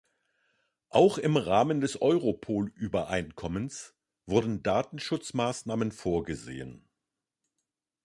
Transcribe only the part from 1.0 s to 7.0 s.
im Rahmen des Europol-Übereinkommens wurden Datenschutzmaßnahmen vorgesehen.